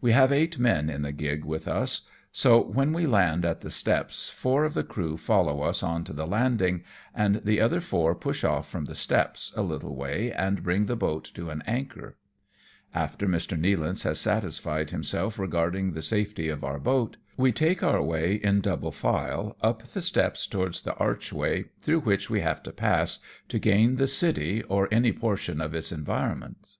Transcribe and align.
We 0.00 0.12
have 0.12 0.32
eight 0.32 0.58
men 0.58 0.88
in 0.88 1.02
the 1.02 1.12
gig 1.12 1.44
with 1.44 1.68
us. 1.68 2.00
ARRIVE 2.00 2.00
AT 2.00 2.08
N 2.08 2.12
AGAR 2.14 2.28
AST. 2.30 2.72
263 2.72 2.72
so 2.72 2.78
when 2.78 2.92
we 2.94 3.06
land 3.14 3.44
at 3.44 3.60
the 3.60 3.70
steps, 3.70 4.30
four 4.30 4.64
of 4.64 4.72
the 4.72 4.82
crew 4.82 5.18
follow 5.18 5.60
us 5.60 5.82
on 5.82 6.02
to 6.04 6.14
the 6.14 6.26
landing, 6.26 6.82
and 7.14 7.42
the 7.44 7.60
other 7.60 7.82
four 7.82 8.14
push 8.14 8.42
off 8.42 8.66
from 8.70 8.86
the 8.86 8.94
steps 8.94 9.52
a 9.54 9.60
little 9.60 9.94
way 9.94 10.32
and 10.32 10.62
bring 10.62 10.86
the 10.86 10.96
boat 10.96 11.30
to 11.34 11.50
an 11.50 11.62
anchor. 11.66 12.16
After 12.94 13.26
Mr. 13.26 13.60
Nealance 13.60 14.04
has 14.04 14.18
satisfied 14.18 14.92
himself 14.92 15.38
regard 15.38 15.76
ing 15.76 15.92
the 15.92 16.00
safety 16.00 16.48
of 16.48 16.64
our 16.64 16.78
boat, 16.78 17.18
we 17.36 17.52
take 17.52 17.82
our 17.82 18.02
way, 18.02 18.36
in 18.36 18.62
double 18.62 18.92
file, 18.92 19.58
up 19.60 19.82
the 19.82 20.00
steps 20.00 20.46
towards 20.46 20.80
the 20.80 20.94
archway, 20.94 21.66
through 21.82 22.00
which 22.00 22.30
we 22.30 22.40
have 22.40 22.62
to 22.62 22.72
pass, 22.72 23.18
to 23.48 23.58
gain 23.58 23.96
the 23.96 24.08
city, 24.08 24.62
or 24.70 24.88
any 24.90 25.12
portion 25.12 25.60
of 25.60 25.74
its 25.74 25.92
environments. 25.92 26.78